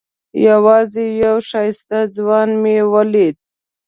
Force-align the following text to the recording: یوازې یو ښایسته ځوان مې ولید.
یوازې 0.47 1.05
یو 1.23 1.35
ښایسته 1.49 1.99
ځوان 2.15 2.49
مې 2.61 2.75
ولید. 2.93 3.35